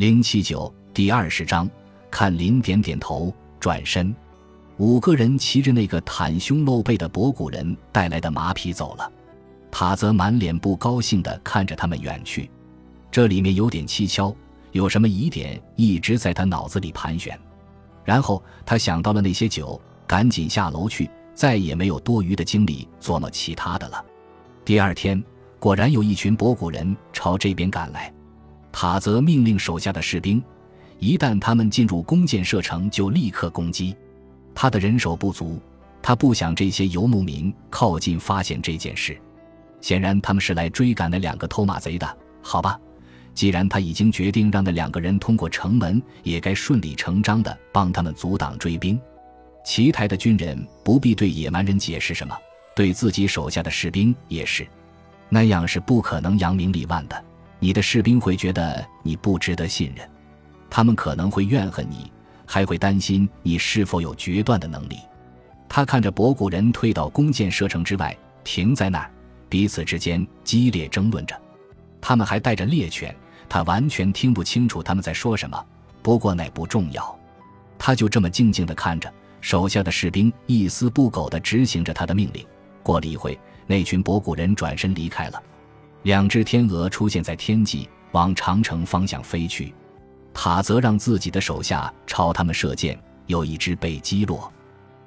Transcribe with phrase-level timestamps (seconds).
[0.00, 1.68] 零七九第二十章，
[2.10, 4.16] 看林点点头，转身。
[4.78, 9.12] 五个人骑着那个袒胸露背的博古人带来的马匹走了。
[9.70, 12.50] 塔泽满脸不高兴地看着他们远去，
[13.10, 14.34] 这里面有点蹊跷，
[14.72, 17.38] 有什么疑点一直在他脑子里盘旋。
[18.02, 24.02] 然后他想到了那些酒，赶紧下楼去，再也没有多余的精力琢磨其他的了。
[24.64, 25.22] 第二天，
[25.58, 28.10] 果然有一群博古人朝这边赶来。
[28.72, 30.42] 塔泽命令手下的士兵，
[30.98, 33.96] 一旦他们进入弓箭射程，就立刻攻击。
[34.54, 35.60] 他的人手不足，
[36.02, 39.18] 他不想这些游牧民靠近发现这件事。
[39.80, 42.18] 显然他们是来追赶那两个偷马贼的。
[42.42, 42.78] 好吧，
[43.34, 49.00] 既然他已经决定让那两个人通过城门，也该顺理成章的帮他们阻挡追兵。
[49.64, 52.36] 奇台的军人不必对野蛮人解释什么，
[52.74, 54.66] 对自己手下的士兵也是，
[55.28, 57.24] 那样是不可能扬名立万的。
[57.60, 60.08] 你的士兵会觉得你不值得信任，
[60.68, 62.10] 他们可能会怨恨你，
[62.46, 64.96] 还会担心你是否有决断的能力。
[65.68, 69.10] 他看着博古人退到弓箭射程之外，停在那儿，
[69.48, 71.40] 彼此之间激烈争论着。
[72.00, 73.14] 他们还带着猎犬，
[73.46, 75.66] 他完全听不清楚他们在说什么。
[76.02, 77.16] 不过那不重要，
[77.78, 79.12] 他就这么静静地看着
[79.42, 82.44] 手下的士兵一丝不苟地执行着他的命令。
[82.82, 85.42] 过了一会，那群博古人转身离开了。
[86.02, 89.74] 两只天鹅出现在天际，往长城方向飞去。
[90.32, 94.50] 塔则让自己的手下朝他们射箭，有一只被击落，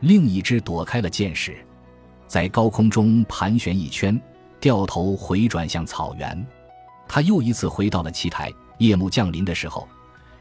[0.00, 1.56] 另一只躲开了箭矢，
[2.26, 4.18] 在高空中盘旋一圈，
[4.60, 6.46] 掉头回转向草原。
[7.06, 8.52] 他又一次回到了奇台。
[8.78, 9.88] 夜幕降临的时候，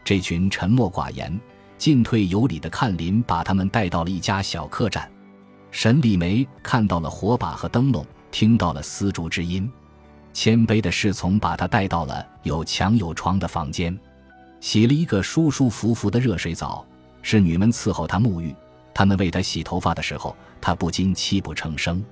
[0.03, 1.39] 这群沉默寡言、
[1.79, 5.11] 进退有礼的看林把他们带到了一家小客栈。
[5.71, 9.67] 沈礼梅看到了火把和灯笼，听到了丝竹之音。
[10.37, 13.99] 谦卑的侍从把他带到了有墙有床的房间，
[14.59, 16.85] 洗了一个舒舒服服的热水澡。
[17.23, 18.55] 侍女们伺候他沐浴，
[18.93, 22.05] 他们为他洗头发的时候，他不禁泣不成声。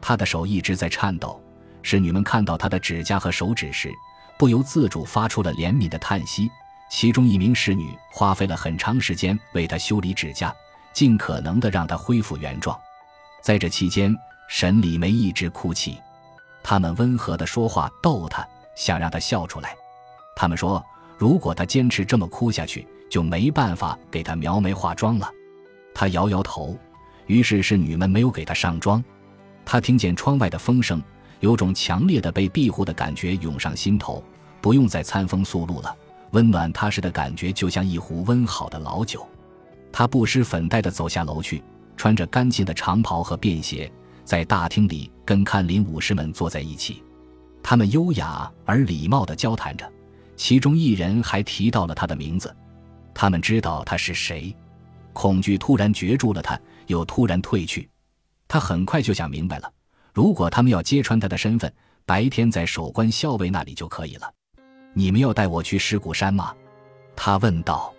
[0.00, 1.40] 他的手一直在颤抖。
[1.80, 3.88] 侍女们看到他的指甲和手指时，
[4.36, 6.50] 不由自主发出了怜悯的叹息。
[6.90, 10.52] 其中一名侍女花费了很长时间为他修理指甲，
[10.92, 12.76] 尽可能的让他恢复原状。
[13.40, 14.12] 在这期间，
[14.48, 15.96] 沈礼梅一直哭泣。
[16.62, 19.74] 他们温和的说话逗他，想让他笑出来。
[20.36, 20.84] 他们说，
[21.18, 25.30] 如果他坚持这么哭下去，就没办法给他描眉化妆了。
[25.94, 26.76] 他摇摇头，
[27.26, 29.02] 于是侍女们没有给他上妆。
[29.64, 31.02] 他听见窗外的风声，
[31.40, 34.22] 有种强烈的被庇护的感觉涌上心头。
[34.60, 35.94] 不用再餐风宿露了，
[36.32, 39.26] 温暖踏实的感觉就像一壶温好的老酒。
[39.92, 41.62] 他不施粉黛地走下楼去，
[41.96, 43.90] 穿着干净的长袍和便鞋。
[44.24, 47.02] 在大厅里，跟看林武士们坐在一起，
[47.62, 49.90] 他们优雅而礼貌地交谈着，
[50.36, 52.54] 其中一人还提到了他的名字。
[53.12, 54.54] 他们知道他是谁，
[55.12, 57.88] 恐惧突然攫住了他，又突然退去。
[58.46, 59.72] 他很快就想明白了：
[60.14, 61.72] 如果他们要揭穿他的身份，
[62.06, 64.32] 白天在守关校尉那里就可以了。
[64.94, 66.54] 你们要带我去石鼓山吗？
[67.16, 67.92] 他问道。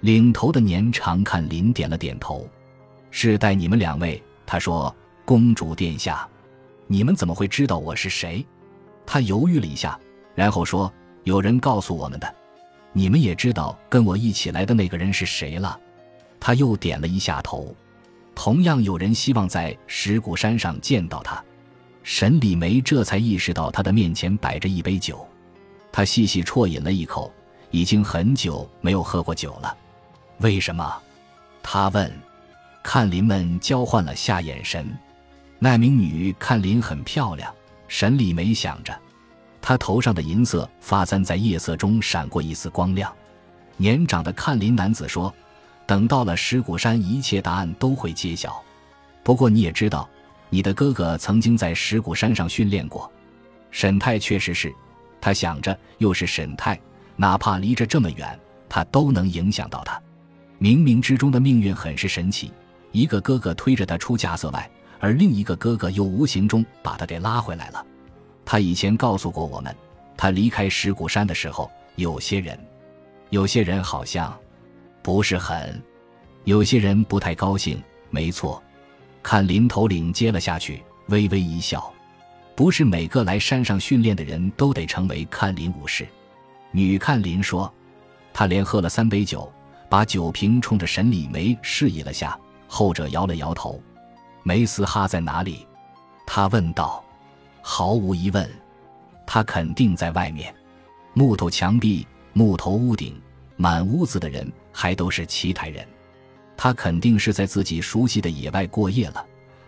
[0.00, 2.48] 领头的年长看林点了点头
[3.10, 4.94] ：“是带你们两位。”他说。
[5.30, 6.28] 公主殿下，
[6.88, 8.44] 你们怎么会知道我是谁？
[9.06, 9.96] 他犹豫了一下，
[10.34, 10.92] 然后说
[11.22, 12.34] ：“有人告诉我们的。
[12.92, 15.78] 你们也知道跟我一起来的那个人是谁了？”
[16.40, 17.72] 他又点了一下头。
[18.34, 21.40] 同样有人希望在石鼓山上见到他。
[22.02, 25.24] 沈礼梅这才意识到他的面前摆着一杯酒，
[25.92, 27.32] 他细细啜饮了一口，
[27.70, 29.78] 已经很久没有喝过酒了。
[30.38, 31.00] 为什么？
[31.62, 32.12] 他问。
[32.82, 34.84] 看林们交换了下眼神。
[35.62, 37.54] 那名女看林很漂亮，
[37.86, 38.98] 沈礼梅想着，
[39.60, 43.14] 她头上的银色发簪在夜色中闪过一丝光亮。
[43.76, 45.32] 年长的看林男子说
[45.86, 48.58] ：“等到了石鼓山，一切答案都会揭晓。
[49.22, 50.08] 不过你也知道，
[50.48, 53.12] 你的哥哥曾经在石鼓山上训练过。”
[53.70, 54.74] 沈泰确实是，
[55.20, 56.80] 他想着，又是沈泰，
[57.16, 60.00] 哪怕离着这么远，他都能影响到他。
[60.58, 62.50] 冥冥之中的命运很是神奇，
[62.92, 64.70] 一个哥哥推着他出家色外。
[65.00, 67.84] 而另一个哥哥又无形中把他给拉回来了。
[68.44, 69.74] 他以前告诉过我们，
[70.16, 72.58] 他离开石鼓山的时候，有些人，
[73.30, 74.38] 有些人好像
[75.02, 75.82] 不是很，
[76.44, 77.82] 有些人不太高兴。
[78.10, 78.62] 没错，
[79.22, 81.92] 看林头领接了下去，微微一笑。
[82.56, 86.06] 不是每个来山上训练的人都得成为看林武士。
[86.72, 87.72] 女看林说，
[88.34, 89.50] 他连喝了三杯酒，
[89.88, 93.80] 把酒瓶冲着沈礼梅示意了下，后者摇了摇头。
[94.42, 95.66] 梅斯哈在哪里？
[96.26, 97.04] 他问道。
[97.62, 98.50] 毫无疑问，
[99.26, 100.52] 他肯定在外面。
[101.12, 103.20] 木头墙壁木头屋顶，
[103.56, 105.86] 满屋子的人还都是奇台人。
[106.56, 109.24] 他肯定是在自己熟悉的野外过夜了，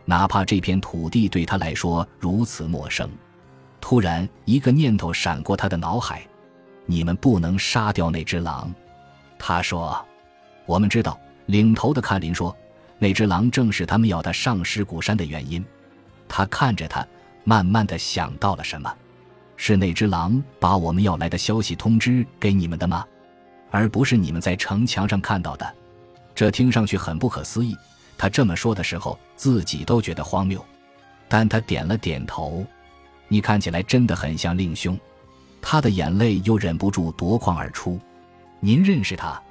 [0.07, 3.09] 哪怕这片土地对他来说如此陌生。
[3.79, 6.23] 突然，一个念头闪过他的脑海
[6.87, 8.75] ：“你们不能杀掉那只狼。”
[9.39, 10.03] 他说
[10.65, 12.57] ：“我们知道。”领头的看林说
[13.03, 15.65] ：“那只狼正是他们要他上尸骨山的原因。”
[16.29, 17.05] 他看着他，
[17.43, 18.95] 慢慢的想到了什么
[19.59, 23.05] ：“是那只狼把我们要来的消息通知给你们的吗？
[23.73, 25.75] 而不是你们在城墙上看到的？”
[26.33, 27.77] 这听上去很不可思议。
[28.17, 30.65] 他这么说的时候，自己都觉得荒谬。
[31.29, 32.65] 但他点了点头。
[33.27, 34.97] 你看起来真的很像令兄，
[35.61, 37.99] 他的眼泪又忍不住夺眶而出。
[38.61, 39.43] 您认识他？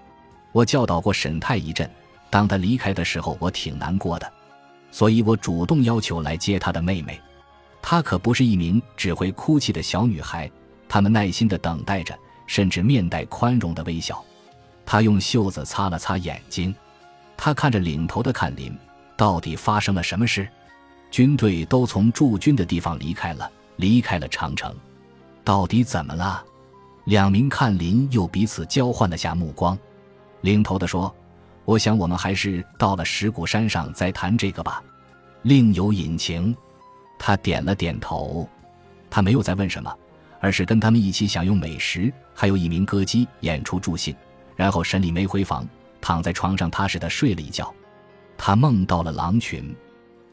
[0.53, 1.89] 我教导过沈泰一阵，
[2.31, 4.33] 当他离开的时候，我挺难过的，
[4.89, 7.21] 所以我主动要求来接他的妹妹。
[7.81, 10.49] 她可不是一名只会哭泣的小女孩。
[10.87, 12.17] 他们耐心地等待着，
[12.47, 14.23] 甚至面带宽容的微笑。
[14.85, 16.73] 他用袖子擦了擦眼睛，
[17.37, 18.75] 他看着领头的看林，
[19.15, 20.47] 到底发生了什么事？
[21.11, 23.51] 军队都从驻军的地方离开了。
[23.77, 24.75] 离开了长城，
[25.43, 26.43] 到底怎么了？
[27.05, 29.75] 两名看林又彼此交换了下目光。
[30.41, 31.11] 领头的说
[31.65, 34.83] ：“我想我们还是到了石鼓山上再谈这个吧。”
[35.43, 36.55] 另有隐情。
[37.17, 38.47] 他点了点头。
[39.09, 39.93] 他没有再问什么，
[40.39, 44.15] 而是跟他们一起享用美食，还有一名歌姬演出助兴。
[44.55, 45.67] 然后沈礼梅回房，
[45.99, 47.73] 躺在床上踏实的睡了一觉。
[48.37, 49.75] 他梦到了狼群。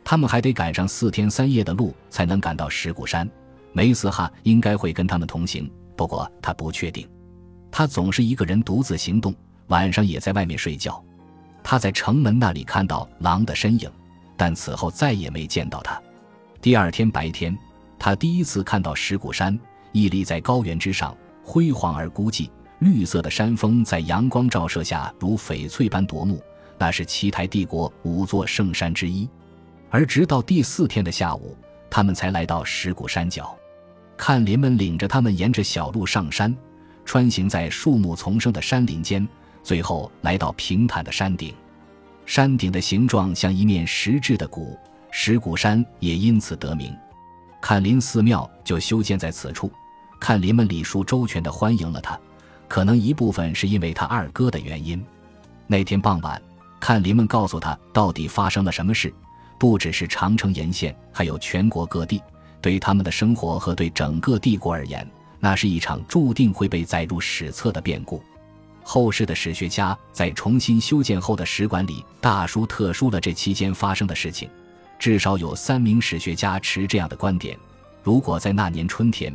[0.05, 3.29] 他们还得赶上四天三夜的路才能赶到石鼓山，
[3.73, 7.07] 梅斯哈应该会跟他们同行，不过他不确定。
[7.71, 9.35] 他总是一个人独自行动，
[9.67, 11.05] 晚上也在外面睡觉。
[11.71, 13.91] 他在城门那里看到狼的身影，
[14.39, 16.01] 但此后再也没见到他。
[16.63, 17.55] 第二天白天，
[17.99, 19.61] 他第一次看到石鼓山
[19.93, 22.49] 屹立在高原之上，辉煌而孤寂。
[22.79, 26.43] 绿色的山峰在阳光照射下如翡翠般夺目，
[26.79, 29.29] 那是奇台帝国五座圣山之一。
[29.91, 31.55] 而直到第四天的下午，
[31.91, 33.55] 他们才来到石鼓山脚。
[34.17, 36.57] 看林们领着他们沿着小路上山，
[37.05, 39.29] 穿行在树木丛生的山林间，
[39.69, 41.55] 最后来到平坦的山顶。
[42.25, 44.79] 山顶的形状像一面石质的鼓，
[45.11, 46.97] 石鼓山也因此得名。
[47.61, 49.71] 看林寺庙就修建在此处。
[50.19, 52.19] 看林们礼数周全地欢迎了他，
[52.67, 55.05] 可能一部分是因为他二哥的原因。
[55.67, 56.41] 那天傍晚，
[56.81, 59.13] 看林们告诉他到底发生了什么事。
[59.59, 62.23] 不只是长城沿线，还有全国各地，
[62.63, 65.07] 对他们的生活和对整个帝国而言，
[65.39, 68.23] 那是一场注定会被载入史册的变故。
[68.91, 74.49] 后世的史学家在重新修建后的史馆里大书特书了这期间发生的事情。
[74.99, 77.55] 至少有三名史学家持这样的观点：
[78.03, 79.31] 如果在那年春天，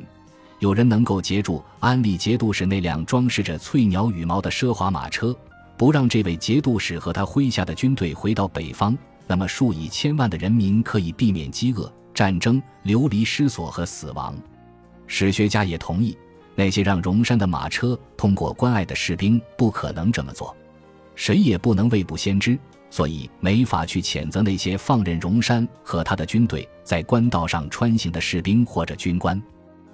[0.58, 5.38] 有人能够截住安利节度使那辆装饰着翠鸟羽毛的奢华马车，
[5.78, 8.98] 不让这位节度使和他麾下的军队回到北方。
[9.28, 14.36] 那么，数以千万的人民可以避免饥饿、战争、流离失所和死亡。
[15.06, 16.18] 史学家也同意，
[16.56, 20.56] 那些让荣山的马车通过关隘的士兵不可能这么做。
[21.16, 22.58] 谁也不能未卜先知，
[22.90, 29.42] 所以没法去谴责那些放任荣山和他的军队在官道上穿行的士兵或者军官。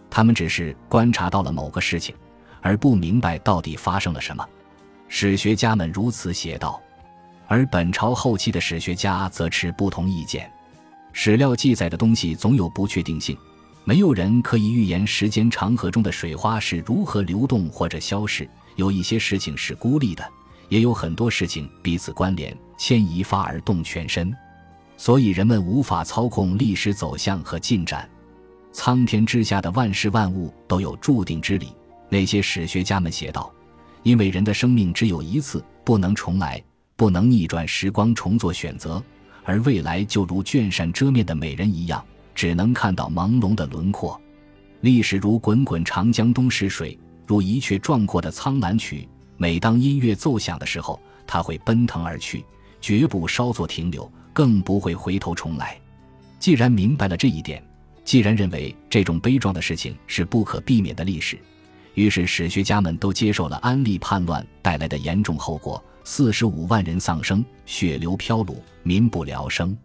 [0.09, 2.15] 他们只是观察到了某个事情，
[2.61, 4.47] 而不明白到底发生了什么。
[5.07, 6.79] 史学家们如此写道。
[7.47, 10.51] 而本朝后期的史学家则持不同意见。
[11.13, 13.35] 史料记载的东西总有不确定性，
[13.89, 18.47] 没有人可以预言时间长河中的水花是如何流动或者消逝。
[18.75, 20.23] 有一些事情是孤立的，
[20.67, 24.31] 也有很多事情彼此关联，牵一发而动全身。
[24.95, 28.07] 所以人们无法操控历史走向和进展。
[28.71, 31.73] 苍天之下的万事万物都有注定之理。
[32.09, 33.51] 那些史学家们写道
[34.03, 36.63] ：“因为人的生命只有一次，不能重来。”
[36.95, 39.03] 不能逆转时光重做选择，
[39.45, 42.05] 而未来就如卷扇遮面的美人一样，
[42.39, 44.17] 只能看到朦胧的轮廓。
[44.79, 49.05] 历史如滚滚长江东逝水，如一阙壮阔的苍兰曲。
[49.35, 52.45] 每当音乐奏响的时候，它会奔腾而去，
[52.79, 55.77] 绝不稍作停留，更不会回头重来。
[56.39, 57.61] 既然明白了这一点，
[58.05, 61.37] 既然认为这种悲壮的事情是不可避免的历史，
[61.93, 65.83] 于是史学家们都接受了安利叛乱带来的严重后果。
[66.05, 69.77] 四十五万人丧生，血流飘橹，民不聊生。